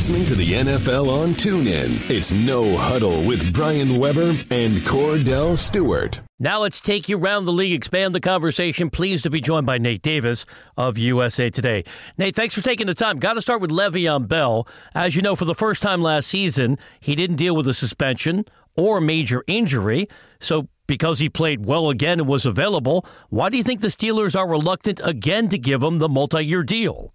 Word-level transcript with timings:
listening 0.00 0.24
to 0.24 0.34
the 0.34 0.52
NFL 0.52 1.10
on 1.10 1.34
TuneIn. 1.34 2.08
It's 2.08 2.32
No 2.32 2.74
Huddle 2.74 3.22
with 3.22 3.52
Brian 3.52 3.98
Weber 3.98 4.30
and 4.50 4.78
Kordell 4.78 5.58
Stewart. 5.58 6.22
Now 6.38 6.60
let's 6.60 6.80
take 6.80 7.06
you 7.10 7.18
around 7.18 7.44
the 7.44 7.52
league, 7.52 7.74
expand 7.74 8.14
the 8.14 8.20
conversation. 8.20 8.88
Pleased 8.88 9.24
to 9.24 9.30
be 9.30 9.42
joined 9.42 9.66
by 9.66 9.76
Nate 9.76 10.00
Davis 10.00 10.46
of 10.78 10.96
USA 10.96 11.50
Today. 11.50 11.84
Nate, 12.16 12.34
thanks 12.34 12.54
for 12.54 12.62
taking 12.62 12.86
the 12.86 12.94
time. 12.94 13.18
Got 13.18 13.34
to 13.34 13.42
start 13.42 13.60
with 13.60 13.70
Le'Veon 13.70 14.26
Bell. 14.26 14.66
As 14.94 15.16
you 15.16 15.20
know, 15.20 15.36
for 15.36 15.44
the 15.44 15.54
first 15.54 15.82
time 15.82 16.00
last 16.00 16.28
season, 16.28 16.78
he 16.98 17.14
didn't 17.14 17.36
deal 17.36 17.54
with 17.54 17.68
a 17.68 17.74
suspension 17.74 18.46
or 18.76 19.02
major 19.02 19.44
injury. 19.46 20.08
So 20.40 20.68
because 20.86 21.18
he 21.18 21.28
played 21.28 21.66
well 21.66 21.90
again 21.90 22.20
and 22.20 22.26
was 22.26 22.46
available, 22.46 23.04
why 23.28 23.50
do 23.50 23.58
you 23.58 23.62
think 23.62 23.82
the 23.82 23.88
Steelers 23.88 24.34
are 24.34 24.48
reluctant 24.48 24.98
again 25.04 25.50
to 25.50 25.58
give 25.58 25.82
him 25.82 25.98
the 25.98 26.08
multi 26.08 26.42
year 26.42 26.62
deal? 26.62 27.12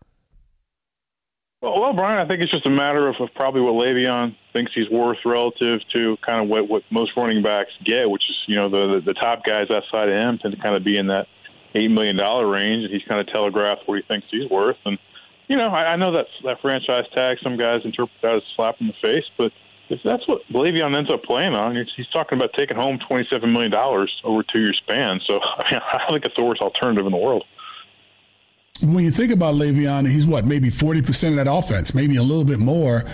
Well, 1.66 1.82
well, 1.82 1.94
Brian, 1.94 2.24
I 2.24 2.30
think 2.30 2.44
it's 2.44 2.52
just 2.52 2.68
a 2.68 2.70
matter 2.70 3.08
of, 3.08 3.16
of 3.20 3.34
probably 3.34 3.62
what 3.62 3.74
Le'Veon 3.74 4.36
thinks 4.54 4.72
he's 4.76 4.88
worth 4.88 5.18
relative 5.26 5.80
to 5.96 6.16
kind 6.18 6.40
of 6.40 6.48
what, 6.48 6.70
what 6.70 6.84
most 6.92 7.14
running 7.18 7.42
backs 7.42 7.72
get, 7.84 8.08
which 8.08 8.22
is, 8.30 8.38
you 8.46 8.56
know, 8.56 8.70
the, 8.70 8.94
the, 8.94 9.02
the 9.02 9.14
top 9.16 9.44
guys 9.44 9.72
outside 9.72 10.08
of 10.08 10.14
him 10.14 10.38
tend 10.38 10.54
to 10.56 10.62
kind 10.62 10.76
of 10.76 10.84
be 10.84 10.96
in 10.96 11.08
that 11.08 11.26
$8 11.74 11.90
million 11.90 12.18
range, 12.18 12.84
and 12.84 12.94
he's 12.94 13.02
kind 13.08 13.20
of 13.20 13.26
telegraphed 13.34 13.88
what 13.88 13.96
he 13.96 14.04
thinks 14.04 14.28
he's 14.30 14.48
worth. 14.48 14.78
And, 14.86 15.00
you 15.48 15.58
know, 15.58 15.70
I, 15.70 15.94
I 15.94 15.96
know 15.96 16.12
that 16.12 16.28
that 16.44 16.62
franchise 16.62 17.06
tag, 17.16 17.40
some 17.42 17.58
guys 17.58 17.82
interpret 17.84 18.22
that 18.22 18.36
as 18.36 18.44
a 18.44 18.56
slap 18.56 18.76
in 18.80 18.86
the 18.86 18.94
face, 19.02 19.26
but 19.36 19.52
if 19.90 20.02
that's 20.06 20.28
what 20.28 20.44
Le'Veon 20.52 20.96
ends 20.96 21.12
up 21.12 21.24
playing 21.24 21.56
on, 21.56 21.76
he's 21.96 22.08
talking 22.14 22.38
about 22.38 22.54
taking 22.54 22.78
home 22.78 23.00
$27 23.10 23.52
million 23.52 23.74
over 23.74 24.42
a 24.42 24.44
two 24.54 24.62
year 24.62 24.74
span. 24.74 25.20
So 25.26 25.40
I, 25.58 25.72
mean, 25.72 25.82
I 25.84 26.12
think 26.12 26.26
it's 26.26 26.36
the 26.38 26.44
worst 26.44 26.62
alternative 26.62 27.08
in 27.08 27.12
the 27.12 27.18
world. 27.18 27.44
When 28.82 29.06
you 29.06 29.12
think 29.12 29.32
about 29.32 29.56
Le'Veon, 29.56 30.10
he's 30.10 30.26
what, 30.26 30.46
maybe 30.46 30.70
40% 30.70 31.30
of 31.30 31.36
that 31.38 31.48
offense, 31.48 31.94
maybe 31.94 32.18
a 32.18 32.24
little 32.24 32.44
bit 32.44 32.60
more 32.60 33.06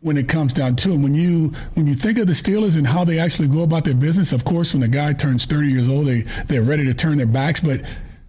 when 0.00 0.16
it 0.16 0.28
comes 0.28 0.54
down 0.54 0.76
to 0.76 0.92
it. 0.92 0.96
When 0.96 1.14
you 1.14 1.48
when 1.74 1.86
you 1.86 1.94
think 1.94 2.16
of 2.18 2.26
the 2.26 2.32
Steelers 2.32 2.76
and 2.76 2.86
how 2.86 3.04
they 3.04 3.18
actually 3.18 3.48
go 3.48 3.62
about 3.62 3.84
their 3.84 3.94
business, 3.94 4.32
of 4.32 4.44
course, 4.44 4.72
when 4.72 4.82
a 4.82 4.88
guy 4.88 5.12
turns 5.12 5.44
30 5.44 5.68
years 5.68 5.88
old, 5.90 6.06
they, 6.06 6.22
they're 6.46 6.62
ready 6.62 6.84
to 6.86 6.94
turn 6.94 7.18
their 7.18 7.26
backs. 7.26 7.60
But 7.60 7.82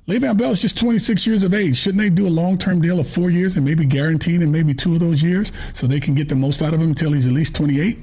Le'Veon 0.07 0.37
Bell 0.37 0.51
is 0.51 0.61
just 0.61 0.77
26 0.77 1.25
years 1.25 1.43
of 1.43 1.53
age. 1.53 1.77
Shouldn't 1.77 2.01
they 2.01 2.09
do 2.09 2.27
a 2.27 2.29
long 2.29 2.57
term 2.57 2.81
deal 2.81 2.99
of 2.99 3.07
four 3.07 3.29
years 3.29 3.55
and 3.55 3.63
maybe 3.63 3.85
guaranteed 3.85 4.41
in 4.41 4.51
maybe 4.51 4.73
two 4.73 4.93
of 4.93 4.99
those 4.99 5.23
years 5.23 5.53
so 5.73 5.87
they 5.87 6.01
can 6.01 6.13
get 6.13 6.27
the 6.27 6.35
most 6.35 6.61
out 6.61 6.73
of 6.73 6.81
him 6.81 6.89
until 6.89 7.13
he's 7.13 7.25
at 7.25 7.31
least 7.31 7.55
28? 7.55 7.97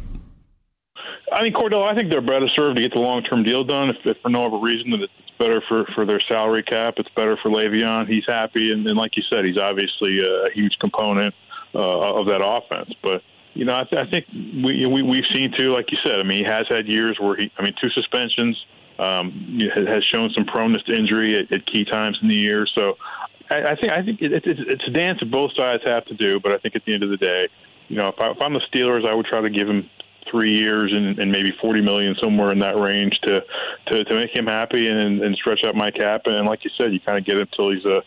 I 1.39 1.42
mean, 1.44 1.53
Kordell, 1.53 1.84
I 1.89 1.94
think 1.94 2.11
they're 2.11 2.20
better 2.20 2.48
served 2.48 2.77
to 2.77 2.83
get 2.83 2.92
the 2.92 3.00
long 3.00 3.22
term 3.22 3.44
deal 3.44 3.62
done 3.62 3.91
if, 3.91 3.97
if, 4.05 4.17
for 4.22 4.28
no 4.28 4.47
other 4.47 4.58
reason 4.58 4.91
than 4.91 5.03
it's 5.03 5.12
better 5.39 5.62
for, 5.69 5.84
for 5.95 6.05
their 6.05 6.20
salary 6.22 6.64
cap. 6.64 6.95
It's 6.97 7.08
better 7.11 7.36
for 7.36 7.48
Le'Veon. 7.48 8.08
He's 8.08 8.25
happy. 8.27 8.72
And, 8.72 8.84
and 8.89 8.97
like 8.97 9.17
you 9.17 9.22
said, 9.30 9.45
he's 9.45 9.56
obviously 9.56 10.19
a 10.19 10.50
huge 10.53 10.77
component 10.80 11.33
uh, 11.77 12.19
of 12.19 12.27
that 12.27 12.45
offense. 12.45 12.92
But, 13.05 13.22
you 13.55 13.64
know, 13.64 13.78
I, 13.78 13.84
th- 13.84 14.05
I 14.05 14.11
think 14.11 14.27
we, 14.33 14.84
we, 14.86 15.03
we've 15.03 15.27
seen 15.33 15.53
too, 15.56 15.72
like 15.72 15.92
you 15.92 15.98
said, 16.03 16.19
I 16.19 16.25
mean, 16.25 16.39
he 16.39 16.45
has 16.45 16.67
had 16.69 16.89
years 16.89 17.20
where 17.20 17.36
he, 17.36 17.52
I 17.56 17.62
mean, 17.62 17.75
two 17.80 17.91
suspensions, 17.91 18.56
um, 18.98 19.61
has 19.77 20.02
shown 20.02 20.30
some 20.30 20.45
proneness 20.45 20.83
to 20.86 20.92
injury 20.92 21.39
at, 21.39 21.52
at 21.52 21.67
key 21.67 21.84
times 21.84 22.19
in 22.20 22.27
the 22.27 22.34
year. 22.34 22.67
So 22.67 22.98
I, 23.48 23.62
I 23.62 23.75
think 23.77 23.92
I 23.92 24.02
think 24.02 24.20
it, 24.20 24.33
it, 24.33 24.42
it's 24.45 24.89
a 24.89 24.91
dance 24.91 25.20
that 25.20 25.30
both 25.30 25.52
sides 25.55 25.84
have 25.86 26.05
to 26.06 26.14
do. 26.14 26.41
But 26.41 26.52
I 26.52 26.58
think 26.58 26.75
at 26.75 26.84
the 26.84 26.95
end 26.95 27.05
of 27.05 27.11
the 27.11 27.17
day, 27.17 27.48
you 27.86 27.97
know, 27.97 28.08
if, 28.08 28.17
I, 28.19 28.30
if 28.30 28.42
I'm 28.42 28.55
the 28.55 28.62
Steelers, 28.73 29.06
I 29.06 29.14
would 29.14 29.27
try 29.27 29.41
to 29.41 29.50
give 29.50 29.69
him 29.69 29.89
three 30.31 30.57
years 30.57 30.93
and, 30.93 31.19
and 31.19 31.31
maybe 31.31 31.53
40 31.61 31.81
million 31.83 32.15
somewhere 32.23 32.53
in 32.53 32.59
that 32.61 32.79
range 32.79 33.19
to 33.23 33.45
to, 33.89 34.05
to 34.05 34.15
make 34.15 34.35
him 34.35 34.47
happy 34.47 34.89
and, 34.89 35.23
and 35.23 35.35
stretch 35.37 35.61
out 35.65 35.75
my 35.75 35.91
cap. 35.91 36.23
And 36.27 36.47
like 36.47 36.65
you 36.65 36.70
said, 36.77 36.93
you 36.93 37.01
kind 37.01 37.19
of 37.19 37.25
get 37.25 37.39
him 37.39 37.48
till 37.55 37.70
he's 37.70 37.85
a 37.85 38.03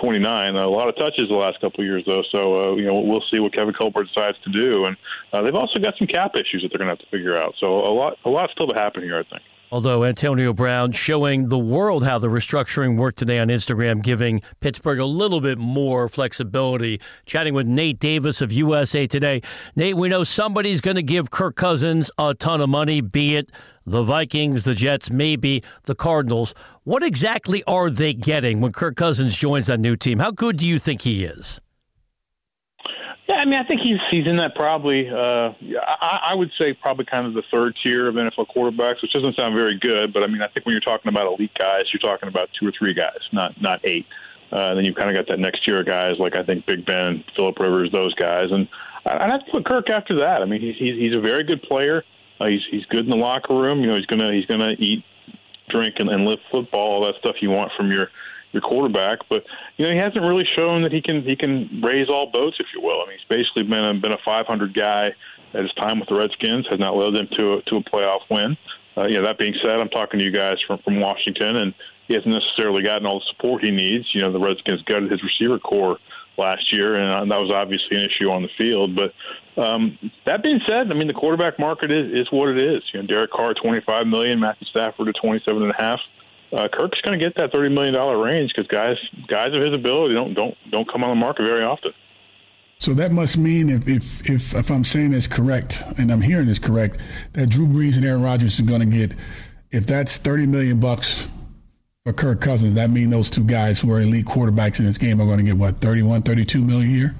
29. 0.00 0.56
A 0.56 0.68
lot 0.68 0.88
of 0.88 0.96
touches 0.96 1.28
the 1.28 1.36
last 1.36 1.60
couple 1.60 1.80
of 1.80 1.86
years, 1.86 2.04
though. 2.06 2.22
So, 2.30 2.72
uh, 2.72 2.76
you 2.76 2.84
know, 2.84 3.00
we'll 3.00 3.24
see 3.30 3.40
what 3.40 3.54
Kevin 3.54 3.74
Colbert 3.74 4.04
decides 4.04 4.38
to 4.44 4.50
do. 4.50 4.84
And 4.84 4.96
uh, 5.32 5.42
they've 5.42 5.54
also 5.54 5.80
got 5.80 5.94
some 5.98 6.06
cap 6.06 6.32
issues 6.34 6.62
that 6.62 6.68
they're 6.68 6.78
going 6.78 6.94
to 6.94 7.00
have 7.02 7.10
to 7.10 7.10
figure 7.10 7.36
out. 7.36 7.54
So, 7.58 7.78
a 7.78 7.92
lot, 7.92 8.18
a 8.24 8.30
lot 8.30 8.50
still 8.50 8.68
to 8.68 8.74
happen 8.74 9.02
here, 9.02 9.18
I 9.18 9.22
think. 9.22 9.42
Although 9.72 10.04
Antonio 10.04 10.52
Brown 10.52 10.92
showing 10.92 11.48
the 11.48 11.58
world 11.58 12.04
how 12.04 12.18
the 12.18 12.28
restructuring 12.28 12.96
worked 12.96 13.18
today 13.18 13.40
on 13.40 13.48
Instagram, 13.48 14.00
giving 14.00 14.40
Pittsburgh 14.60 15.00
a 15.00 15.04
little 15.04 15.40
bit 15.40 15.58
more 15.58 16.08
flexibility. 16.08 17.00
Chatting 17.24 17.52
with 17.52 17.66
Nate 17.66 17.98
Davis 17.98 18.40
of 18.40 18.52
USA 18.52 19.08
Today. 19.08 19.42
Nate, 19.74 19.96
we 19.96 20.08
know 20.08 20.22
somebody's 20.22 20.80
going 20.80 20.94
to 20.94 21.02
give 21.02 21.30
Kirk 21.30 21.56
Cousins 21.56 22.12
a 22.16 22.32
ton 22.34 22.60
of 22.60 22.68
money, 22.68 23.00
be 23.00 23.34
it 23.34 23.50
the 23.84 24.02
Vikings, 24.02 24.64
the 24.64 24.74
Jets, 24.74 25.10
maybe 25.10 25.62
the 25.84 25.94
Cardinals. 25.94 26.54
What 26.84 27.02
exactly 27.02 27.62
are 27.64 27.88
they 27.88 28.14
getting 28.14 28.60
when 28.60 28.72
Kirk 28.72 28.96
Cousins 28.96 29.36
joins 29.36 29.68
that 29.68 29.80
new 29.80 29.96
team? 29.96 30.18
How 30.18 30.30
good 30.30 30.56
do 30.58 30.66
you 30.66 30.78
think 30.78 31.02
he 31.02 31.24
is? 31.24 31.60
Yeah, 33.28 33.36
I 33.36 33.44
mean, 33.44 33.58
I 33.58 33.64
think 33.64 33.80
he's 33.80 33.98
he's 34.10 34.26
in 34.26 34.36
that 34.36 34.54
probably. 34.54 35.08
Uh, 35.08 35.52
I, 35.82 36.28
I 36.30 36.34
would 36.34 36.52
say 36.58 36.72
probably 36.72 37.06
kind 37.06 37.26
of 37.26 37.34
the 37.34 37.42
third 37.50 37.76
tier 37.82 38.08
of 38.08 38.14
NFL 38.14 38.46
quarterbacks, 38.54 39.02
which 39.02 39.12
doesn't 39.12 39.34
sound 39.36 39.56
very 39.56 39.76
good, 39.76 40.12
but 40.12 40.22
I 40.22 40.28
mean, 40.28 40.42
I 40.42 40.46
think 40.46 40.64
when 40.64 40.72
you're 40.72 40.80
talking 40.80 41.08
about 41.08 41.26
elite 41.26 41.50
guys, 41.58 41.84
you're 41.92 42.00
talking 42.00 42.28
about 42.28 42.50
two 42.58 42.68
or 42.68 42.72
three 42.78 42.94
guys, 42.94 43.18
not 43.32 43.60
not 43.60 43.80
eight. 43.84 44.06
Uh, 44.52 44.70
and 44.70 44.78
then 44.78 44.84
you've 44.84 44.94
kind 44.94 45.10
of 45.10 45.16
got 45.16 45.28
that 45.28 45.40
next 45.40 45.64
tier 45.64 45.80
of 45.80 45.86
guys 45.86 46.20
like 46.20 46.36
I 46.36 46.44
think 46.44 46.66
Big 46.66 46.86
Ben, 46.86 47.24
Philip 47.34 47.58
Rivers, 47.58 47.90
those 47.90 48.14
guys, 48.14 48.46
and 48.52 48.68
I'd 49.04 49.30
have 49.30 49.44
to 49.44 49.50
put 49.50 49.66
Kirk 49.66 49.90
after 49.90 50.18
that. 50.20 50.40
I 50.40 50.44
mean, 50.44 50.60
he's 50.60 50.76
he's, 50.76 50.94
he's 50.94 51.16
a 51.16 51.20
very 51.20 51.42
good 51.42 51.62
player. 51.62 52.04
Uh, 52.40 52.46
he's 52.46 52.62
he's 52.70 52.84
good 52.86 53.04
in 53.04 53.10
the 53.10 53.16
locker 53.16 53.54
room. 53.54 53.80
You 53.80 53.88
know, 53.88 53.96
he's 53.96 54.06
gonna 54.06 54.32
he's 54.32 54.46
gonna 54.46 54.76
eat, 54.78 55.02
drink, 55.68 55.94
and, 55.98 56.08
and 56.08 56.24
live 56.24 56.38
football. 56.52 56.92
All 56.92 57.06
that 57.06 57.16
stuff 57.18 57.36
you 57.40 57.50
want 57.50 57.72
from 57.76 57.90
your 57.90 58.10
your 58.56 58.62
quarterback. 58.62 59.20
But 59.28 59.44
you 59.76 59.86
know, 59.86 59.92
he 59.92 59.98
hasn't 59.98 60.22
really 60.22 60.46
shown 60.56 60.82
that 60.82 60.92
he 60.92 61.02
can 61.02 61.22
he 61.22 61.36
can 61.36 61.82
raise 61.82 62.08
all 62.08 62.30
boats, 62.30 62.56
if 62.58 62.66
you 62.74 62.80
will. 62.80 63.02
I 63.02 63.08
mean, 63.08 63.18
he's 63.18 63.28
basically 63.28 63.64
been 63.64 63.84
a, 63.84 63.94
been 63.94 64.12
a 64.12 64.18
500 64.24 64.74
guy 64.74 65.12
at 65.54 65.62
his 65.62 65.72
time 65.74 66.00
with 66.00 66.08
the 66.08 66.16
Redskins, 66.16 66.66
has 66.70 66.80
not 66.80 66.96
led 66.96 67.14
them 67.14 67.28
to 67.38 67.54
a, 67.54 67.62
to 67.62 67.76
a 67.76 67.82
playoff 67.82 68.20
win. 68.30 68.56
Uh, 68.96 69.06
you 69.06 69.16
know, 69.16 69.22
that 69.22 69.38
being 69.38 69.54
said, 69.62 69.78
I'm 69.78 69.90
talking 69.90 70.18
to 70.18 70.24
you 70.24 70.32
guys 70.32 70.56
from 70.66 70.78
from 70.78 71.00
Washington, 71.00 71.56
and 71.56 71.74
he 72.08 72.14
hasn't 72.14 72.32
necessarily 72.32 72.82
gotten 72.82 73.06
all 73.06 73.20
the 73.20 73.26
support 73.36 73.62
he 73.62 73.70
needs. 73.70 74.06
You 74.14 74.22
know, 74.22 74.32
the 74.32 74.40
Redskins 74.40 74.82
gutted 74.82 75.10
his 75.10 75.22
receiver 75.22 75.58
corps 75.58 75.98
last 76.38 76.72
year, 76.72 76.94
and 76.94 77.30
that 77.30 77.40
was 77.40 77.50
obviously 77.50 77.96
an 77.96 78.04
issue 78.10 78.30
on 78.30 78.42
the 78.42 78.48
field. 78.56 78.96
But 78.96 79.12
um, 79.62 79.98
that 80.24 80.42
being 80.42 80.60
said, 80.66 80.90
I 80.90 80.94
mean 80.94 81.08
the 81.08 81.14
quarterback 81.14 81.58
market 81.58 81.90
is, 81.90 82.20
is 82.22 82.32
what 82.32 82.48
it 82.48 82.58
is. 82.58 82.82
You 82.92 83.02
know, 83.02 83.06
Derek 83.06 83.30
Carr, 83.30 83.54
25 83.54 84.06
million, 84.06 84.40
Matthew 84.40 84.66
Stafford 84.66 85.08
at 85.08 85.14
27 85.20 85.62
and 85.62 85.72
a 85.72 85.82
half 85.82 86.00
uh, 86.52 86.68
Kirk's 86.68 87.00
going 87.00 87.18
to 87.18 87.24
get 87.24 87.36
that 87.36 87.52
thirty 87.52 87.74
million 87.74 87.94
dollar 87.94 88.22
range 88.22 88.52
because 88.54 88.68
guys 88.68 88.96
guys 89.28 89.54
of 89.54 89.62
his 89.62 89.72
ability 89.72 90.14
don't 90.14 90.34
don't 90.34 90.56
don't 90.70 90.90
come 90.90 91.04
on 91.04 91.10
the 91.10 91.16
market 91.16 91.42
very 91.42 91.64
often. 91.64 91.92
So 92.78 92.92
that 92.94 93.10
must 93.10 93.38
mean 93.38 93.70
if, 93.70 93.88
if 93.88 94.30
if 94.30 94.54
if 94.54 94.70
I'm 94.70 94.84
saying 94.84 95.12
this 95.12 95.26
correct 95.26 95.82
and 95.98 96.12
I'm 96.12 96.20
hearing 96.20 96.46
this 96.46 96.58
correct, 96.58 96.98
that 97.32 97.48
Drew 97.48 97.66
Brees 97.66 97.96
and 97.96 98.04
Aaron 98.04 98.22
Rodgers 98.22 98.60
are 98.60 98.64
going 98.64 98.80
to 98.80 98.86
get 98.86 99.14
if 99.70 99.86
that's 99.86 100.16
thirty 100.16 100.46
million 100.46 100.78
bucks 100.78 101.28
for 102.04 102.12
Kirk 102.12 102.40
Cousins, 102.40 102.76
that 102.76 102.88
means 102.88 103.10
those 103.10 103.30
two 103.30 103.42
guys 103.42 103.80
who 103.80 103.92
are 103.92 104.00
elite 104.00 104.26
quarterbacks 104.26 104.78
in 104.78 104.84
this 104.84 104.96
game 104.96 105.20
are 105.20 105.26
going 105.26 105.38
to 105.38 105.44
get 105.44 105.56
what 105.56 105.80
31, 105.80 106.22
32 106.22 106.62
million 106.62 106.88
a 106.88 106.94
year. 106.94 107.14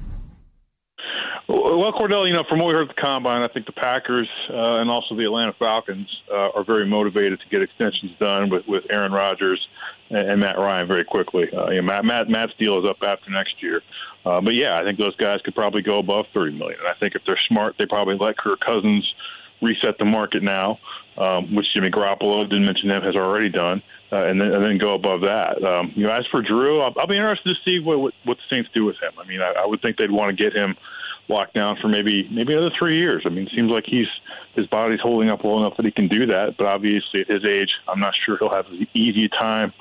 Well, 1.48 1.92
Kordell, 1.92 2.26
you 2.26 2.32
know, 2.32 2.42
from 2.48 2.58
what 2.58 2.66
we 2.66 2.74
heard 2.74 2.88
at 2.90 2.96
the 2.96 3.00
combine, 3.00 3.42
I 3.42 3.48
think 3.48 3.66
the 3.66 3.72
Packers 3.72 4.28
uh, 4.50 4.80
and 4.80 4.90
also 4.90 5.14
the 5.14 5.24
Atlanta 5.24 5.52
Falcons 5.52 6.08
uh, 6.28 6.50
are 6.50 6.64
very 6.64 6.86
motivated 6.86 7.38
to 7.38 7.48
get 7.48 7.62
extensions 7.62 8.10
done 8.18 8.50
with, 8.50 8.66
with 8.66 8.82
Aaron 8.90 9.12
Rodgers 9.12 9.64
and, 10.10 10.28
and 10.28 10.40
Matt 10.40 10.58
Ryan 10.58 10.88
very 10.88 11.04
quickly. 11.04 11.48
Uh, 11.52 11.70
you 11.70 11.76
know, 11.76 11.82
Matt, 11.82 12.04
Matt 12.04 12.28
Matt's 12.28 12.52
deal 12.58 12.82
is 12.82 12.90
up 12.90 12.96
after 13.00 13.30
next 13.30 13.62
year, 13.62 13.80
uh, 14.24 14.40
but 14.40 14.56
yeah, 14.56 14.76
I 14.76 14.82
think 14.82 14.98
those 14.98 15.14
guys 15.16 15.40
could 15.44 15.54
probably 15.54 15.82
go 15.82 16.00
above 16.00 16.26
thirty 16.34 16.56
million. 16.56 16.80
I 16.84 16.94
think 16.94 17.14
if 17.14 17.22
they're 17.24 17.38
smart, 17.46 17.76
they 17.78 17.86
probably 17.86 18.16
let 18.16 18.36
Kirk 18.36 18.58
Cousins 18.66 19.14
reset 19.62 19.98
the 19.98 20.04
market 20.04 20.42
now, 20.42 20.80
um, 21.16 21.54
which 21.54 21.66
Jimmy 21.72 21.90
Garoppolo 21.90 22.42
didn't 22.42 22.66
mention 22.66 22.90
him 22.90 23.02
has 23.02 23.14
already 23.14 23.50
done. 23.50 23.82
Uh, 24.12 24.24
and 24.24 24.40
then 24.40 24.52
and 24.52 24.64
then 24.64 24.78
go 24.78 24.94
above 24.94 25.20
that. 25.22 25.62
Um, 25.64 25.92
you 25.96 26.04
know, 26.04 26.12
as 26.12 26.24
for 26.30 26.40
Drew, 26.40 26.80
I'll, 26.80 26.94
I'll 26.96 27.08
be 27.08 27.16
interested 27.16 27.48
to 27.48 27.56
see 27.64 27.80
what, 27.80 27.98
what 27.98 28.14
what 28.24 28.36
the 28.36 28.54
Saints 28.54 28.70
do 28.72 28.84
with 28.84 28.96
him. 28.96 29.12
I 29.18 29.26
mean, 29.26 29.42
I, 29.42 29.52
I 29.58 29.66
would 29.66 29.82
think 29.82 29.96
they'd 29.96 30.10
want 30.10 30.36
to 30.36 30.44
get 30.44 30.56
him 30.56 30.76
locked 31.28 31.54
down 31.54 31.76
for 31.80 31.88
maybe 31.88 32.28
maybe 32.30 32.52
another 32.52 32.74
three 32.78 32.98
years. 32.98 33.22
I 33.26 33.30
mean, 33.30 33.46
it 33.46 33.52
seems 33.54 33.70
like 33.70 33.84
he's 33.86 34.08
his 34.54 34.66
body's 34.66 35.00
holding 35.00 35.28
up 35.28 35.44
well 35.44 35.58
enough 35.58 35.76
that 35.76 35.84
he 35.84 35.92
can 35.92 36.08
do 36.08 36.26
that. 36.26 36.56
But 36.56 36.66
obviously, 36.66 37.20
at 37.20 37.28
his 37.28 37.44
age, 37.44 37.74
I'm 37.88 38.00
not 38.00 38.14
sure 38.14 38.38
he'll 38.38 38.50
have 38.50 38.66
as 38.66 38.86
easy 38.94 39.28
time 39.28 39.72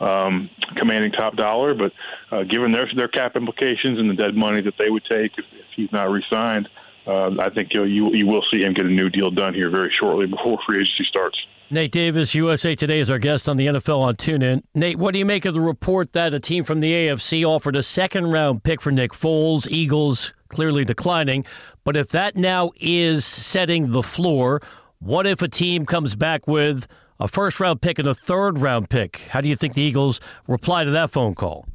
um, 0.00 0.50
commanding 0.76 1.12
top 1.12 1.36
dollar. 1.36 1.74
But 1.74 1.92
uh, 2.30 2.44
given 2.44 2.72
their 2.72 2.88
their 2.94 3.08
cap 3.08 3.36
implications 3.36 3.98
and 3.98 4.08
the 4.10 4.14
dead 4.14 4.34
money 4.34 4.62
that 4.62 4.74
they 4.78 4.90
would 4.90 5.04
take 5.04 5.32
if, 5.38 5.44
if 5.52 5.66
he's 5.76 5.92
not 5.92 6.10
re-signed, 6.10 6.68
uh, 7.06 7.30
I 7.38 7.50
think 7.50 7.74
you 7.74 7.84
you 7.84 8.26
will 8.26 8.44
see 8.50 8.62
him 8.62 8.74
get 8.74 8.86
a 8.86 8.90
new 8.90 9.10
deal 9.10 9.30
done 9.30 9.54
here 9.54 9.70
very 9.70 9.92
shortly 9.92 10.26
before 10.26 10.58
free 10.66 10.80
agency 10.80 11.04
starts. 11.04 11.46
Nate 11.70 11.92
Davis, 11.92 12.34
USA 12.34 12.74
Today, 12.74 13.00
is 13.00 13.10
our 13.10 13.18
guest 13.18 13.48
on 13.48 13.56
the 13.56 13.66
NFL 13.66 13.98
on 13.98 14.16
TuneIn. 14.16 14.62
Nate, 14.74 14.98
what 14.98 15.12
do 15.12 15.18
you 15.18 15.24
make 15.24 15.46
of 15.46 15.54
the 15.54 15.62
report 15.62 16.12
that 16.12 16.34
a 16.34 16.38
team 16.38 16.62
from 16.62 16.80
the 16.80 16.92
AFC 16.92 17.42
offered 17.42 17.74
a 17.74 17.82
second 17.82 18.26
round 18.26 18.62
pick 18.62 18.82
for 18.82 18.92
Nick 18.92 19.12
Foles? 19.12 19.66
Eagles 19.70 20.34
clearly 20.48 20.84
declining. 20.84 21.44
But 21.82 21.96
if 21.96 22.10
that 22.10 22.36
now 22.36 22.72
is 22.76 23.24
setting 23.24 23.92
the 23.92 24.02
floor, 24.02 24.60
what 24.98 25.26
if 25.26 25.40
a 25.40 25.48
team 25.48 25.86
comes 25.86 26.14
back 26.16 26.46
with 26.46 26.86
a 27.18 27.28
first 27.28 27.58
round 27.58 27.80
pick 27.80 27.98
and 27.98 28.08
a 28.08 28.14
third 28.14 28.58
round 28.58 28.90
pick? 28.90 29.22
How 29.30 29.40
do 29.40 29.48
you 29.48 29.56
think 29.56 29.72
the 29.72 29.82
Eagles 29.82 30.20
reply 30.46 30.84
to 30.84 30.90
that 30.90 31.10
phone 31.10 31.34
call? 31.34 31.66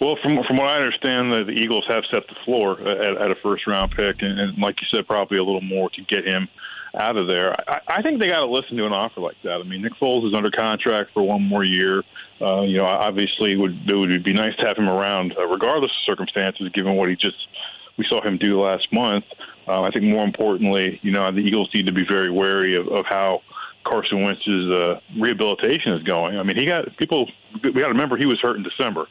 Well, 0.00 0.16
from 0.20 0.42
from 0.48 0.56
what 0.56 0.66
I 0.66 0.76
understand, 0.78 1.32
the, 1.32 1.44
the 1.44 1.52
Eagles 1.52 1.84
have 1.88 2.02
set 2.10 2.26
the 2.26 2.34
floor 2.44 2.80
at, 2.80 3.16
at 3.16 3.30
a 3.30 3.36
first 3.36 3.68
round 3.68 3.92
pick, 3.92 4.20
and, 4.20 4.38
and 4.38 4.58
like 4.58 4.80
you 4.80 4.86
said, 4.90 5.06
probably 5.06 5.38
a 5.38 5.44
little 5.44 5.62
more 5.62 5.88
to 5.90 6.02
get 6.02 6.26
him 6.26 6.48
out 6.94 7.16
of 7.16 7.26
there. 7.26 7.54
I, 7.68 7.80
I 7.88 8.02
think 8.02 8.20
they 8.20 8.28
got 8.28 8.40
to 8.40 8.46
listen 8.46 8.76
to 8.76 8.86
an 8.86 8.92
offer 8.92 9.20
like 9.20 9.36
that. 9.44 9.60
I 9.60 9.62
mean, 9.62 9.82
Nick 9.82 9.94
Foles 9.94 10.26
is 10.26 10.34
under 10.34 10.50
contract 10.50 11.10
for 11.12 11.22
one 11.22 11.42
more 11.42 11.64
year. 11.64 12.02
Uh, 12.40 12.62
you 12.62 12.78
know, 12.78 12.84
obviously, 12.84 13.52
it 13.52 13.56
would 13.56 13.88
it 13.88 13.94
would 13.94 14.22
be 14.22 14.32
nice 14.32 14.54
to 14.56 14.66
have 14.66 14.76
him 14.76 14.88
around, 14.88 15.34
uh, 15.38 15.46
regardless 15.46 15.90
of 15.90 16.02
circumstances, 16.04 16.68
given 16.74 16.94
what 16.96 17.08
he 17.08 17.16
just 17.16 17.48
we 17.96 18.04
saw 18.08 18.20
him 18.22 18.36
do 18.38 18.60
last 18.60 18.92
month. 18.92 19.24
Uh, 19.66 19.82
I 19.82 19.90
think 19.90 20.04
more 20.04 20.24
importantly, 20.24 21.00
you 21.02 21.10
know, 21.10 21.30
the 21.32 21.40
Eagles 21.40 21.70
need 21.74 21.86
to 21.86 21.92
be 21.92 22.04
very 22.06 22.30
wary 22.30 22.76
of, 22.76 22.86
of 22.88 23.04
how 23.06 23.42
Carson 23.84 24.22
Wentz's 24.22 24.70
uh, 24.70 25.00
rehabilitation 25.18 25.92
is 25.92 26.02
going. 26.02 26.38
I 26.38 26.42
mean, 26.42 26.56
he 26.56 26.66
got 26.66 26.96
people. 26.96 27.30
We 27.62 27.72
got 27.72 27.86
to 27.86 27.88
remember 27.88 28.16
he 28.16 28.26
was 28.26 28.40
hurt 28.40 28.56
in 28.56 28.62
December. 28.62 29.06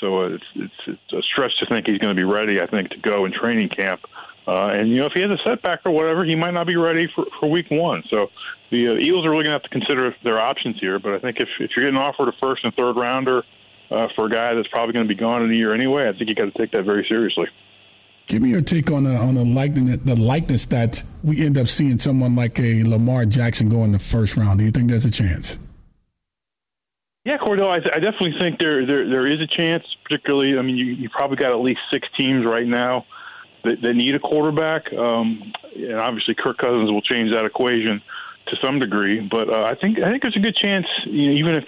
So 0.00 0.24
it's, 0.24 0.44
it's 0.54 0.74
it's 0.86 1.12
a 1.12 1.22
stretch 1.22 1.58
to 1.60 1.66
think 1.66 1.86
he's 1.86 1.98
going 1.98 2.14
to 2.14 2.20
be 2.20 2.30
ready. 2.30 2.60
I 2.60 2.66
think 2.66 2.90
to 2.90 2.98
go 2.98 3.24
in 3.24 3.32
training 3.32 3.70
camp, 3.70 4.02
and 4.46 4.88
you 4.90 4.96
know 4.96 5.06
if 5.06 5.12
he 5.12 5.20
has 5.22 5.30
a 5.30 5.38
setback 5.44 5.80
or 5.84 5.90
whatever, 5.90 6.24
he 6.24 6.36
might 6.36 6.54
not 6.54 6.66
be 6.66 6.76
ready 6.76 7.08
for, 7.14 7.26
for 7.40 7.50
week 7.50 7.70
one. 7.70 8.02
So 8.08 8.30
the 8.70 8.88
uh, 8.88 8.92
Eagles 8.94 9.26
are 9.26 9.30
really 9.30 9.44
going 9.44 9.58
to 9.58 9.60
have 9.60 9.62
to 9.62 9.68
consider 9.68 10.14
their 10.22 10.38
options 10.38 10.78
here. 10.80 10.98
But 10.98 11.14
I 11.14 11.18
think 11.18 11.38
if 11.40 11.48
if 11.58 11.70
you're 11.76 11.84
getting 11.86 11.98
offered 11.98 12.28
a 12.28 12.32
first 12.40 12.64
and 12.64 12.74
third 12.74 12.96
rounder 12.96 13.42
uh, 13.90 14.08
for 14.14 14.26
a 14.26 14.30
guy 14.30 14.54
that's 14.54 14.68
probably 14.68 14.92
going 14.92 15.06
to 15.06 15.12
be 15.12 15.18
gone 15.18 15.42
in 15.42 15.50
a 15.50 15.54
year 15.54 15.74
anyway, 15.74 16.08
I 16.08 16.12
think 16.12 16.28
you 16.28 16.34
got 16.34 16.52
to 16.52 16.58
take 16.58 16.70
that 16.72 16.84
very 16.84 17.04
seriously. 17.08 17.48
Give 18.28 18.42
me 18.42 18.50
your 18.50 18.60
take 18.60 18.90
on 18.90 19.04
the 19.04 19.16
on 19.16 19.34
the 19.34 19.44
likeness 19.44 19.98
the 19.98 20.16
likeness 20.16 20.66
that 20.66 21.02
we 21.24 21.44
end 21.44 21.58
up 21.58 21.66
seeing 21.66 21.98
someone 21.98 22.36
like 22.36 22.58
a 22.60 22.84
Lamar 22.84 23.26
Jackson 23.26 23.68
go 23.68 23.82
in 23.82 23.92
the 23.92 23.98
first 23.98 24.36
round. 24.36 24.60
Do 24.60 24.64
you 24.64 24.70
think 24.70 24.90
there's 24.90 25.04
a 25.04 25.10
chance? 25.10 25.58
Yeah, 27.24 27.38
Kordell, 27.38 27.68
I, 27.68 27.76
I 27.76 27.98
definitely 27.98 28.34
think 28.38 28.60
there, 28.60 28.86
there 28.86 29.08
there 29.08 29.26
is 29.26 29.40
a 29.40 29.48
chance. 29.48 29.84
Particularly, 30.04 30.56
I 30.56 30.62
mean, 30.62 30.76
you 30.76 30.86
you 30.86 31.10
probably 31.10 31.36
got 31.36 31.50
at 31.50 31.58
least 31.58 31.80
six 31.90 32.06
teams 32.16 32.46
right 32.46 32.66
now 32.66 33.04
that, 33.66 33.94
need 33.94 34.14
a 34.14 34.18
quarterback, 34.18 34.92
um, 34.92 35.52
and 35.74 35.94
obviously 35.94 36.34
Kirk 36.34 36.58
Cousins 36.58 36.90
will 36.90 37.02
change 37.02 37.32
that 37.32 37.44
equation 37.44 38.02
to 38.46 38.56
some 38.62 38.78
degree. 38.78 39.20
But 39.20 39.50
uh, 39.50 39.62
I 39.62 39.74
think 39.74 39.98
I 39.98 40.10
think 40.10 40.22
there's 40.22 40.36
a 40.36 40.40
good 40.40 40.56
chance, 40.56 40.86
you 41.04 41.30
know, 41.30 41.36
even 41.36 41.54
if 41.56 41.64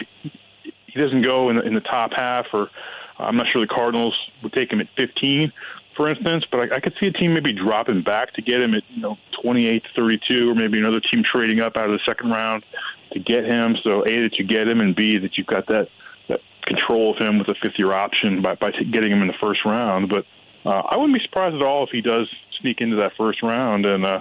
he 0.86 1.00
doesn't 1.00 1.22
go 1.22 1.50
in 1.50 1.56
the, 1.56 1.62
in 1.62 1.74
the 1.74 1.80
top 1.80 2.12
half, 2.12 2.46
or 2.52 2.70
I'm 3.18 3.36
not 3.36 3.48
sure 3.48 3.60
the 3.60 3.66
Cardinals 3.66 4.16
would 4.42 4.52
take 4.52 4.72
him 4.72 4.80
at 4.80 4.88
15, 4.96 5.52
for 5.96 6.08
instance. 6.08 6.44
But 6.50 6.72
I, 6.72 6.76
I 6.76 6.80
could 6.80 6.94
see 7.00 7.06
a 7.06 7.12
team 7.12 7.34
maybe 7.34 7.52
dropping 7.52 8.02
back 8.02 8.32
to 8.34 8.42
get 8.42 8.60
him 8.60 8.74
at 8.74 8.82
you 8.90 9.02
know 9.02 9.18
28 9.42 9.84
to 9.84 9.88
32, 9.96 10.50
or 10.50 10.54
maybe 10.54 10.78
another 10.78 11.00
team 11.00 11.22
trading 11.22 11.60
up 11.60 11.76
out 11.76 11.90
of 11.90 11.92
the 11.92 12.04
second 12.04 12.30
round 12.30 12.64
to 13.12 13.18
get 13.18 13.44
him. 13.44 13.76
So 13.82 14.06
a 14.06 14.20
that 14.22 14.38
you 14.38 14.44
get 14.44 14.68
him, 14.68 14.80
and 14.80 14.94
b 14.94 15.18
that 15.18 15.36
you've 15.36 15.46
got 15.46 15.66
that 15.68 15.88
that 16.28 16.40
control 16.62 17.12
of 17.12 17.18
him 17.18 17.38
with 17.38 17.48
a 17.48 17.54
fifth 17.54 17.78
year 17.78 17.92
option 17.92 18.42
by 18.42 18.54
by 18.54 18.70
getting 18.70 19.12
him 19.12 19.22
in 19.22 19.28
the 19.28 19.38
first 19.40 19.64
round. 19.64 20.08
But 20.08 20.26
uh, 20.64 20.82
I 20.90 20.96
wouldn't 20.96 21.18
be 21.18 21.24
surprised 21.24 21.54
at 21.54 21.62
all 21.62 21.84
if 21.84 21.90
he 21.90 22.00
does 22.00 22.28
sneak 22.60 22.80
into 22.80 22.96
that 22.96 23.12
first 23.16 23.42
round. 23.42 23.86
And 23.86 24.04
uh, 24.04 24.20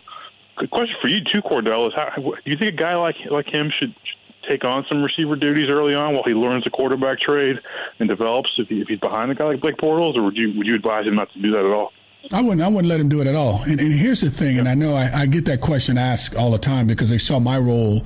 good 0.58 0.70
question 0.70 0.96
for 1.02 1.08
you 1.08 1.22
too, 1.24 1.42
Kordell 1.42 1.88
is 1.88 1.94
how 1.96 2.10
do 2.16 2.34
you 2.46 2.58
think 2.58 2.74
a 2.74 2.78
guy 2.78 2.96
like 2.96 3.16
like 3.30 3.48
him 3.48 3.72
should? 3.78 3.94
take 4.48 4.64
on 4.64 4.86
some 4.88 5.04
receiver 5.04 5.36
duties 5.36 5.70
early 5.70 5.94
on 5.94 6.14
while 6.14 6.24
he 6.24 6.34
learns 6.34 6.64
the 6.64 6.70
quarterback 6.70 7.20
trade 7.20 7.60
and 8.00 8.08
develops 8.08 8.50
if, 8.58 8.68
he, 8.68 8.82
if 8.82 8.88
he's 8.88 9.00
behind 9.00 9.32
a 9.32 9.36
guy 9.36 9.46
like 9.46 9.60
Blake 9.60 9.78
Bortles, 9.78 10.16
or 10.16 10.24
would 10.24 10.38
you 10.38 10.54
would 10.58 10.68
you 10.68 10.76
advise 10.76 11.06
him 11.06 11.16
not 11.16 11.32
to 11.34 11.42
do 11.42 11.52
that 11.52 11.66
at 11.66 11.72
all? 11.72 11.92
I 12.34 12.42
wouldn't. 12.42 12.62
I 12.62 12.68
wouldn't 12.68 12.88
let 12.88 13.00
him 13.00 13.10
do 13.10 13.22
it 13.22 13.28
at 13.28 13.36
all. 13.36 13.64
And, 13.64 13.80
and 13.80 13.92
here's 13.92 14.22
the 14.22 14.30
thing, 14.30 14.60
and 14.60 14.68
I 14.68 14.74
know 14.74 14.96
I, 14.96 15.10
I, 15.14 15.26
get 15.28 15.46
that 15.46 15.62
question 15.62 15.98
asked 15.98 16.36
all 16.36 16.52
the 16.52 16.58
time 16.58 16.88
because 16.88 17.10
they 17.10 17.18
saw 17.18 17.40
my 17.40 17.58
role 17.58 18.04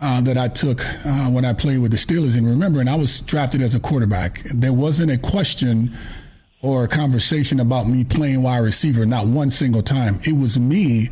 uh, 0.00 0.20
that 0.20 0.38
I 0.38 0.48
took 0.48 0.84
uh, 1.04 1.30
when 1.30 1.44
I 1.44 1.52
played 1.52 1.80
with 1.80 1.90
the 1.90 1.96
Steelers. 1.96 2.36
And 2.36 2.46
remembering, 2.46 2.86
I 2.86 2.94
was 2.94 3.20
drafted 3.20 3.62
as 3.62 3.74
a 3.74 3.80
quarterback. 3.80 4.42
There 4.54 4.72
wasn't 4.72 5.10
a 5.10 5.18
question 5.18 5.92
or 6.62 6.84
a 6.84 6.88
conversation 6.88 7.60
about 7.60 7.86
me 7.86 8.04
playing 8.04 8.42
wide 8.42 8.58
receiver, 8.58 9.06
not 9.06 9.26
one 9.26 9.50
single 9.50 9.82
time. 9.82 10.18
It 10.26 10.32
was 10.32 10.58
me 10.58 11.10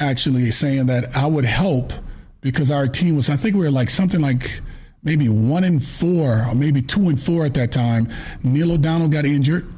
actually 0.00 0.50
saying 0.50 0.86
that 0.86 1.16
I 1.16 1.26
would 1.26 1.44
help 1.44 1.92
because 2.40 2.70
our 2.70 2.86
team 2.86 3.16
was, 3.16 3.28
I 3.28 3.36
think 3.36 3.54
we 3.54 3.62
were 3.62 3.70
like 3.70 3.90
something 3.90 4.20
like 4.20 4.60
maybe 5.02 5.28
one 5.28 5.64
and 5.64 5.84
four 5.84 6.46
or 6.48 6.54
maybe 6.54 6.80
two 6.82 7.08
and 7.08 7.20
four 7.20 7.44
at 7.44 7.54
that 7.54 7.72
time. 7.72 8.08
Neil 8.42 8.72
O'Donnell 8.72 9.08
got 9.08 9.24
injured. 9.24 9.70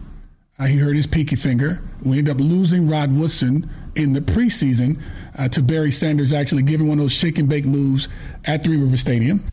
Uh, 0.58 0.64
he 0.64 0.78
hurt 0.78 0.96
his 0.96 1.06
pinky 1.06 1.36
finger. 1.36 1.82
We 2.02 2.18
ended 2.18 2.34
up 2.34 2.40
losing 2.40 2.88
Rod 2.88 3.14
Woodson 3.14 3.68
in 3.94 4.12
the 4.12 4.20
preseason 4.20 5.00
uh, 5.38 5.48
to 5.48 5.62
Barry 5.62 5.90
Sanders 5.90 6.32
actually 6.32 6.62
giving 6.62 6.88
one 6.88 6.98
of 6.98 7.04
those 7.04 7.12
shake 7.12 7.38
and 7.38 7.48
bake 7.48 7.66
moves 7.66 8.08
at 8.46 8.64
Three 8.64 8.76
River 8.76 8.96
Stadium. 8.96 9.44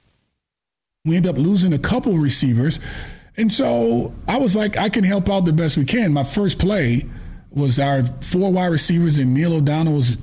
We 1.05 1.17
ended 1.17 1.31
up 1.31 1.37
losing 1.37 1.73
a 1.73 1.79
couple 1.79 2.13
receivers. 2.13 2.79
And 3.37 3.51
so 3.51 4.13
I 4.27 4.37
was 4.37 4.55
like, 4.55 4.77
I 4.77 4.89
can 4.89 5.03
help 5.03 5.29
out 5.29 5.45
the 5.45 5.53
best 5.53 5.77
we 5.77 5.85
can. 5.85 6.13
My 6.13 6.23
first 6.23 6.59
play 6.59 7.05
was 7.49 7.79
our 7.79 8.05
four 8.21 8.51
wide 8.51 8.67
receivers, 8.67 9.17
and 9.17 9.33
Neil 9.33 9.53
O'Donnell 9.53 9.93
was 9.93 10.17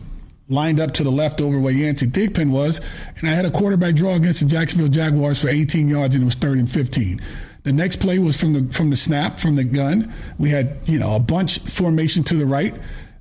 lined 0.48 0.80
up 0.80 0.92
to 0.92 1.04
the 1.04 1.10
left 1.10 1.40
over 1.40 1.58
where 1.58 1.72
Yancey 1.72 2.06
Thigpen 2.06 2.50
was. 2.50 2.80
And 3.18 3.28
I 3.28 3.32
had 3.32 3.44
a 3.44 3.50
quarterback 3.50 3.94
draw 3.94 4.14
against 4.14 4.40
the 4.40 4.46
Jacksonville 4.46 4.88
Jaguars 4.88 5.40
for 5.40 5.48
18 5.48 5.88
yards, 5.88 6.14
and 6.14 6.22
it 6.22 6.24
was 6.24 6.34
third 6.34 6.58
and 6.58 6.70
15. 6.70 7.20
The 7.62 7.72
next 7.72 7.96
play 7.96 8.18
was 8.18 8.36
from 8.36 8.52
the 8.54 8.72
from 8.72 8.90
the 8.90 8.96
snap 8.96 9.38
from 9.38 9.56
the 9.56 9.64
gun. 9.64 10.12
We 10.38 10.48
had 10.48 10.78
you 10.86 10.98
know 10.98 11.14
a 11.14 11.20
bunch 11.20 11.58
formation 11.58 12.24
to 12.24 12.34
the 12.34 12.46
right. 12.46 12.74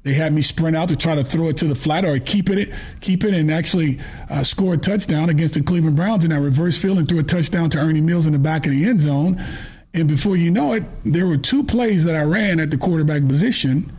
They 0.04 0.14
had 0.14 0.32
me 0.32 0.42
sprint 0.42 0.78
out 0.78 0.88
to 0.90 0.96
try 0.96 1.16
to 1.16 1.26
throw 1.26 1.50
it 1.50 1.58
to 1.58 1.66
the 1.66 1.76
flat 1.76 2.06
or 2.06 2.18
keep 2.20 2.50
it, 2.50 2.74
keep 3.02 3.26
it, 3.26 3.34
and 3.34 3.52
actually 3.52 4.00
uh, 4.30 4.44
score 4.46 4.76
a 4.76 4.78
touchdown 4.78 5.30
against 5.30 5.56
the 5.56 5.62
Cleveland 5.62 5.98
Browns 5.98 6.24
in 6.24 6.30
that 6.30 6.40
reverse 6.40 6.78
field 6.78 7.00
and 7.00 7.08
threw 7.08 7.20
a 7.20 7.24
touchdown 7.24 7.70
to 7.72 7.80
Ernie 7.80 8.00
Mills 8.00 8.26
in 8.26 8.32
the 8.32 8.40
back 8.40 8.66
of 8.66 8.72
the 8.72 8.86
end 8.86 9.02
zone. 9.02 9.44
And 9.94 10.08
before 10.08 10.36
you 10.36 10.52
know 10.52 10.74
it, 10.74 10.84
there 11.04 11.26
were 11.26 11.38
two 11.38 11.64
plays 11.64 12.06
that 12.06 12.16
I 12.16 12.24
ran 12.24 12.60
at 12.60 12.70
the 12.70 12.78
quarterback 12.78 13.28
position 13.28 13.92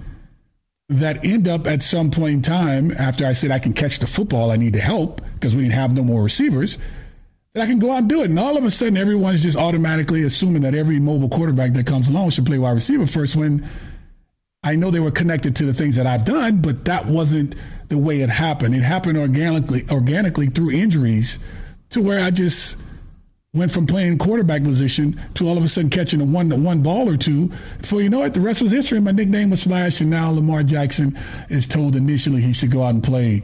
that 0.88 1.24
end 1.24 1.48
up 1.48 1.66
at 1.66 1.82
some 1.82 2.10
point 2.10 2.34
in 2.34 2.42
time 2.42 2.92
after 2.92 3.24
I 3.24 3.32
said 3.32 3.50
I 3.50 3.58
can 3.58 3.72
catch 3.72 4.00
the 4.00 4.06
football, 4.06 4.50
I 4.50 4.56
need 4.56 4.72
to 4.74 4.80
help 4.80 5.20
because 5.34 5.54
we 5.54 5.62
didn't 5.62 5.74
have 5.74 5.94
no 5.94 6.02
more 6.02 6.22
receivers. 6.22 6.78
That 7.54 7.62
I 7.62 7.66
can 7.66 7.78
go 7.78 7.90
out 7.90 7.98
and 7.98 8.08
do 8.08 8.22
it. 8.22 8.30
And 8.30 8.38
all 8.38 8.56
of 8.56 8.64
a 8.64 8.70
sudden, 8.70 8.96
everyone's 8.96 9.42
just 9.42 9.56
automatically 9.56 10.22
assuming 10.22 10.62
that 10.62 10.74
every 10.74 11.00
mobile 11.00 11.28
quarterback 11.28 11.72
that 11.72 11.86
comes 11.86 12.08
along 12.08 12.30
should 12.30 12.46
play 12.46 12.58
wide 12.58 12.72
receiver 12.72 13.06
first 13.06 13.34
when 13.34 13.68
I 14.62 14.76
know 14.76 14.90
they 14.90 15.00
were 15.00 15.10
connected 15.10 15.56
to 15.56 15.64
the 15.64 15.72
things 15.72 15.96
that 15.96 16.06
I've 16.06 16.24
done, 16.24 16.60
but 16.60 16.84
that 16.84 17.06
wasn't 17.06 17.56
the 17.88 17.98
way 17.98 18.20
it 18.20 18.28
happened. 18.28 18.74
It 18.74 18.82
happened 18.82 19.16
organically, 19.16 19.84
organically 19.90 20.46
through 20.46 20.72
injuries, 20.72 21.38
to 21.90 22.02
where 22.02 22.20
I 22.20 22.30
just 22.30 22.76
went 23.52 23.72
from 23.72 23.84
playing 23.84 24.16
quarterback 24.16 24.62
position 24.62 25.20
to 25.34 25.48
all 25.48 25.58
of 25.58 25.64
a 25.64 25.68
sudden 25.68 25.90
catching 25.90 26.20
a 26.20 26.24
one 26.24 26.62
one 26.62 26.82
ball 26.82 27.08
or 27.08 27.16
two. 27.16 27.50
Before 27.80 28.00
you 28.00 28.08
know 28.08 28.22
it, 28.22 28.32
the 28.32 28.40
rest 28.40 28.62
was 28.62 28.70
history. 28.70 29.00
My 29.00 29.10
nickname 29.10 29.50
was 29.50 29.62
Slash, 29.62 30.00
and 30.00 30.08
now 30.08 30.30
Lamar 30.30 30.62
Jackson 30.62 31.18
is 31.48 31.66
told 31.66 31.96
initially 31.96 32.40
he 32.42 32.52
should 32.52 32.70
go 32.70 32.84
out 32.84 32.94
and 32.94 33.02
play. 33.02 33.42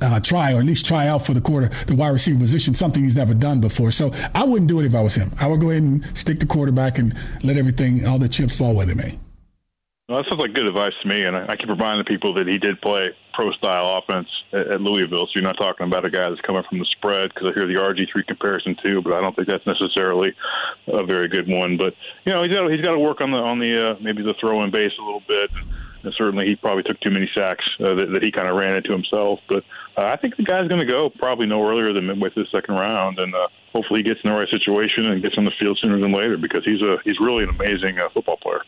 Uh, 0.00 0.18
try 0.20 0.54
or 0.54 0.60
at 0.60 0.64
least 0.64 0.86
try 0.86 1.08
out 1.08 1.26
for 1.26 1.34
the 1.34 1.40
quarter, 1.40 1.68
the 1.86 1.94
wide 1.94 2.10
receiver 2.10 2.38
position, 2.38 2.74
something 2.74 3.02
he's 3.02 3.16
never 3.16 3.34
done 3.34 3.60
before. 3.60 3.90
So 3.90 4.12
I 4.34 4.44
wouldn't 4.44 4.68
do 4.68 4.80
it 4.80 4.86
if 4.86 4.94
I 4.94 5.02
was 5.02 5.16
him. 5.16 5.30
I 5.38 5.46
would 5.46 5.60
go 5.60 5.70
ahead 5.70 5.82
and 5.82 6.16
stick 6.16 6.38
the 6.38 6.46
quarterback 6.46 6.98
and 6.98 7.14
let 7.42 7.58
everything, 7.58 8.06
all 8.06 8.18
the 8.18 8.28
chips 8.28 8.56
fall 8.56 8.74
where 8.74 8.86
they 8.86 8.94
may. 8.94 9.18
Well, 10.08 10.20
that 10.20 10.28
sounds 10.28 10.40
like 10.40 10.52
good 10.52 10.66
advice 10.66 10.92
to 11.00 11.08
me, 11.08 11.22
and 11.22 11.36
I, 11.36 11.54
keep 11.54 11.68
reminding 11.68 12.04
people 12.04 12.34
that 12.34 12.48
he 12.48 12.58
did 12.58 12.80
play 12.80 13.10
pro-style 13.34 13.98
offense 13.98 14.28
at, 14.52 14.66
at 14.72 14.80
Louisville. 14.80 15.26
So 15.26 15.32
you're 15.36 15.44
not 15.44 15.56
talking 15.56 15.86
about 15.86 16.04
a 16.04 16.10
guy 16.10 16.28
that's 16.28 16.40
coming 16.40 16.64
from 16.68 16.80
the 16.80 16.84
spread 16.86 17.32
because 17.32 17.48
I 17.48 17.52
hear 17.54 17.68
the 17.68 17.74
RG3 17.74 18.26
comparison 18.26 18.76
too, 18.82 19.00
but 19.00 19.12
I 19.12 19.20
don't 19.20 19.34
think 19.36 19.46
that's 19.46 19.66
necessarily 19.66 20.34
a 20.88 21.04
very 21.04 21.28
good 21.28 21.48
one. 21.48 21.76
But 21.76 21.94
you 22.24 22.32
know, 22.32 22.42
he's 22.42 22.52
got 22.52 22.68
he's 22.70 22.80
got 22.80 22.92
to 22.92 22.98
work 22.98 23.20
on 23.20 23.30
the 23.30 23.38
on 23.38 23.60
the 23.60 23.90
uh, 23.90 23.96
maybe 24.00 24.22
the 24.22 24.34
throw 24.40 24.62
in 24.64 24.72
base 24.72 24.92
a 24.98 25.02
little 25.02 25.22
bit. 25.26 25.50
And 26.02 26.12
certainly, 26.14 26.46
he 26.46 26.56
probably 26.56 26.82
took 26.82 26.98
too 26.98 27.12
many 27.12 27.30
sacks 27.32 27.64
uh, 27.78 27.94
that, 27.94 28.10
that 28.12 28.24
he 28.24 28.32
kind 28.32 28.48
of 28.48 28.56
ran 28.56 28.76
into 28.76 28.90
himself. 28.90 29.38
But 29.48 29.62
uh, 29.96 30.06
I 30.06 30.16
think 30.16 30.36
the 30.36 30.42
guy's 30.42 30.66
going 30.66 30.80
to 30.80 30.86
go 30.86 31.10
probably 31.10 31.46
no 31.46 31.64
earlier 31.64 31.92
than 31.92 32.06
midway 32.06 32.28
through 32.30 32.42
the 32.42 32.50
second 32.50 32.74
round, 32.74 33.20
and 33.20 33.32
uh, 33.32 33.46
hopefully 33.72 34.00
he 34.00 34.02
gets 34.02 34.18
in 34.24 34.30
the 34.30 34.36
right 34.36 34.48
situation 34.48 35.06
and 35.06 35.22
gets 35.22 35.38
on 35.38 35.44
the 35.44 35.52
field 35.60 35.78
sooner 35.80 36.00
than 36.00 36.10
later 36.10 36.36
because 36.36 36.64
he's 36.64 36.82
a 36.82 36.98
he's 37.04 37.20
really 37.20 37.44
an 37.44 37.50
amazing 37.50 38.00
uh, 38.00 38.08
football 38.12 38.36
player. 38.36 38.62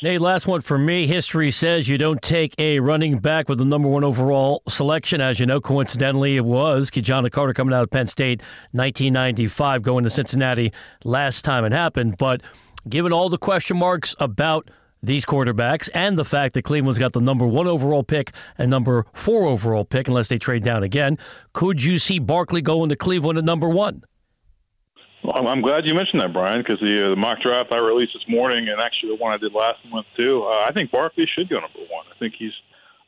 Nate, 0.00 0.20
last 0.20 0.46
one 0.46 0.60
for 0.60 0.78
me. 0.78 1.08
History 1.08 1.50
says 1.50 1.88
you 1.88 1.98
don't 1.98 2.22
take 2.22 2.54
a 2.56 2.78
running 2.78 3.18
back 3.18 3.48
with 3.48 3.58
the 3.58 3.64
number 3.64 3.88
one 3.88 4.04
overall 4.04 4.62
selection. 4.68 5.20
As 5.20 5.40
you 5.40 5.46
know, 5.46 5.60
coincidentally, 5.60 6.36
it 6.36 6.44
was 6.44 6.88
Ki-Jana 6.88 7.30
Carter 7.30 7.52
coming 7.52 7.74
out 7.74 7.82
of 7.82 7.90
Penn 7.90 8.06
State, 8.06 8.40
1995, 8.70 9.82
going 9.82 10.04
to 10.04 10.10
Cincinnati 10.10 10.72
last 11.02 11.44
time 11.44 11.64
it 11.64 11.72
happened. 11.72 12.16
But 12.16 12.42
given 12.88 13.12
all 13.12 13.28
the 13.28 13.38
question 13.38 13.76
marks 13.76 14.14
about 14.20 14.70
these 15.02 15.24
quarterbacks 15.24 15.90
and 15.92 16.16
the 16.16 16.24
fact 16.24 16.54
that 16.54 16.62
Cleveland's 16.62 17.00
got 17.00 17.12
the 17.12 17.20
number 17.20 17.44
one 17.48 17.66
overall 17.66 18.04
pick 18.04 18.30
and 18.56 18.70
number 18.70 19.04
four 19.14 19.46
overall 19.46 19.84
pick, 19.84 20.06
unless 20.06 20.28
they 20.28 20.38
trade 20.38 20.62
down 20.62 20.84
again, 20.84 21.18
could 21.54 21.82
you 21.82 21.98
see 21.98 22.20
Barkley 22.20 22.62
going 22.62 22.88
to 22.90 22.96
Cleveland 22.96 23.36
at 23.36 23.44
number 23.44 23.68
one? 23.68 24.04
I'm 25.30 25.62
glad 25.62 25.86
you 25.86 25.94
mentioned 25.94 26.20
that, 26.20 26.32
Brian, 26.32 26.58
because 26.58 26.80
the, 26.80 27.06
uh, 27.06 27.10
the 27.10 27.16
mock 27.16 27.40
draft 27.40 27.72
I 27.72 27.78
released 27.78 28.12
this 28.14 28.28
morning, 28.28 28.68
and 28.68 28.80
actually 28.80 29.10
the 29.10 29.22
one 29.22 29.32
I 29.32 29.36
did 29.36 29.52
last 29.52 29.78
month 29.90 30.06
too, 30.16 30.44
uh, 30.44 30.64
I 30.66 30.72
think 30.72 30.90
Barkley 30.90 31.26
should 31.26 31.48
go 31.48 31.60
number 31.60 31.80
one. 31.90 32.06
I 32.10 32.18
think 32.18 32.34
he's 32.38 32.52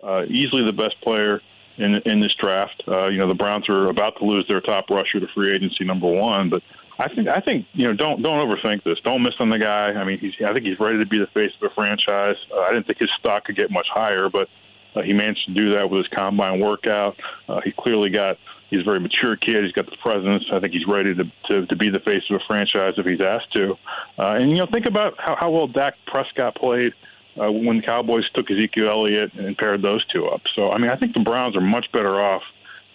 uh, 0.03 0.25
easily 0.29 0.65
the 0.65 0.73
best 0.73 1.01
player 1.03 1.41
in 1.77 1.97
in 2.07 2.21
this 2.21 2.35
draft. 2.35 2.83
Uh, 2.87 3.07
you 3.07 3.19
know, 3.19 3.29
the 3.29 3.35
Browns 3.35 3.69
are 3.69 3.87
about 3.87 4.17
to 4.19 4.25
lose 4.25 4.47
their 4.49 4.61
top 4.61 4.91
rusher 4.91 5.21
to 5.21 5.27
free 5.35 5.55
agency, 5.55 5.85
number 5.85 6.09
one, 6.09 6.51
but 6.51 6.63
I 6.99 7.09
think 7.15 7.29
I 7.29 7.41
think 7.41 7.67
you 7.73 7.87
know 7.87 7.95
don't 7.95 8.23
don't 8.23 8.47
overthink 8.47 8.85
this. 8.85 8.99
Don't 9.05 9.23
miss 9.23 9.35
on 9.39 9.49
the 9.49 9.59
guy. 9.59 9.93
I 9.93 10.05
mean, 10.05 10.19
he's 10.19 10.35
I 10.47 10.53
think 10.53 10.67
he's 10.67 10.79
ready 10.79 10.99
to 10.99 11.07
be 11.07 11.19
the 11.19 11.29
face 11.29 11.53
of 11.61 11.71
a 11.71 11.75
franchise. 11.75 12.37
Uh, 12.53 12.61
I 12.61 12.73
didn't 12.73 12.87
think 12.87 12.99
his 12.99 13.11
stock 13.19 13.45
could 13.45 13.57
get 13.57 13.71
much 13.71 13.87
higher, 13.93 14.29
but 14.29 14.49
uh, 14.95 15.03
he 15.03 15.13
managed 15.13 15.47
to 15.47 15.55
do 15.55 15.73
that 15.73 15.89
with 15.89 15.99
his 16.05 16.09
combine 16.09 16.61
workout. 16.61 17.17
He 17.65 17.73
clearly 17.73 18.11
got. 18.11 18.39
He's 18.71 18.81
a 18.81 18.85
very 18.85 19.01
mature 19.01 19.37
kid. 19.37 19.65
He's 19.65 19.73
got 19.73 19.87
the 19.87 19.97
presence. 19.97 20.45
I 20.53 20.61
think 20.61 20.73
he's 20.73 20.87
ready 20.87 21.15
to 21.15 21.25
to, 21.51 21.67
to 21.67 21.77
be 21.77 21.91
the 21.91 22.01
face 22.01 22.23
of 22.31 22.37
a 22.37 22.45
franchise 22.47 22.95
if 22.97 23.07
he's 23.07 23.21
asked 23.21 23.53
to. 23.55 23.73
Uh, 24.19 24.39
and 24.41 24.51
you 24.51 24.57
know, 24.59 24.67
think 24.67 24.87
about 24.87 25.15
how, 25.19 25.37
how 25.39 25.51
well 25.51 25.67
Dak 25.67 25.95
Prescott 26.07 26.55
played 26.55 26.93
uh, 27.41 27.51
when 27.51 27.79
the 27.79 27.83
Cowboys 27.83 28.29
took 28.35 28.51
Ezekiel 28.51 28.89
Elliott 28.89 29.35
and 29.35 29.57
paired 29.59 29.83
those 29.83 30.05
two 30.07 30.27
up. 30.27 30.43
So 30.55 30.71
I 30.71 30.79
mean, 30.79 30.91
I 30.91 30.97
think 30.97 31.15
the 31.15 31.23
Browns 31.23 31.57
are 31.57 31.61
much 31.61 31.91
better 31.93 32.21
off 32.21 32.43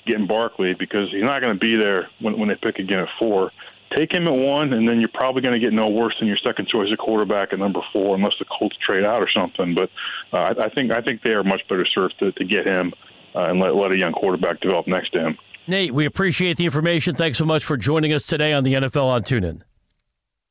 getting 0.05 0.27
Barkley 0.27 0.73
because 0.73 1.11
he's 1.11 1.23
not 1.23 1.41
going 1.41 1.53
to 1.53 1.59
be 1.59 1.75
there 1.75 2.09
when 2.19 2.39
when 2.39 2.49
they 2.49 2.55
pick 2.55 2.79
again 2.79 2.99
at 2.99 3.09
four 3.19 3.51
take 3.95 4.11
him 4.13 4.27
at 4.27 4.33
one, 4.33 4.73
and 4.73 4.87
then 4.87 4.99
you're 4.99 5.09
probably 5.09 5.41
going 5.41 5.53
to 5.53 5.59
get 5.59 5.73
no 5.73 5.87
worse 5.89 6.15
than 6.19 6.27
your 6.27 6.37
second 6.37 6.67
choice 6.67 6.91
of 6.91 6.97
quarterback 6.97 7.53
at 7.53 7.59
number 7.59 7.81
four, 7.93 8.15
unless 8.15 8.33
the 8.39 8.45
Colts 8.45 8.75
trade 8.85 9.05
out 9.05 9.21
or 9.21 9.29
something. 9.29 9.75
But 9.75 9.89
uh, 10.33 10.53
I, 10.57 10.65
I 10.65 10.69
think 10.69 10.91
I 10.91 11.01
think 11.01 11.21
they 11.21 11.33
are 11.33 11.43
much 11.43 11.61
better 11.69 11.85
served 11.85 12.15
to, 12.19 12.31
to 12.33 12.43
get 12.43 12.65
him 12.65 12.93
uh, 13.35 13.47
and 13.49 13.59
let 13.59 13.75
let 13.75 13.91
a 13.91 13.97
young 13.97 14.13
quarterback 14.13 14.59
develop 14.61 14.87
next 14.87 15.11
to 15.11 15.19
him. 15.19 15.37
Nate, 15.67 15.93
we 15.93 16.05
appreciate 16.05 16.57
the 16.57 16.65
information. 16.65 17.15
Thanks 17.15 17.37
so 17.37 17.45
much 17.45 17.63
for 17.63 17.77
joining 17.77 18.13
us 18.13 18.25
today 18.25 18.53
on 18.53 18.63
the 18.63 18.73
NFL 18.73 19.05
on 19.05 19.23
TuneIn. 19.23 19.61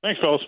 Thanks, 0.02 0.20
fellas. 0.20 0.42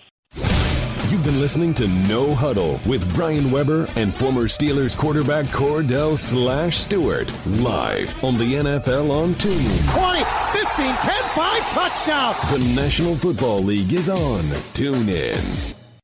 You've 1.10 1.24
been 1.24 1.38
listening 1.38 1.72
to 1.74 1.86
No 1.86 2.34
Huddle 2.34 2.80
with 2.84 3.14
Brian 3.14 3.52
Weber 3.52 3.86
and 3.94 4.12
former 4.12 4.48
Steelers 4.48 4.96
quarterback 4.96 5.46
Kordell 5.46 6.18
Slash 6.18 6.78
Stewart 6.78 7.32
live 7.46 8.24
on 8.24 8.36
the 8.38 8.54
NFL 8.54 9.10
on 9.12 9.34
TuneIn. 9.34 9.92
20, 9.92 10.24
15, 10.66 10.96
10, 10.96 11.22
5, 11.30 11.70
touchdown. 11.70 12.34
The 12.50 12.74
National 12.74 13.14
Football 13.14 13.60
League 13.60 13.92
is 13.92 14.08
on 14.08 14.42
TuneIn. 14.74 15.75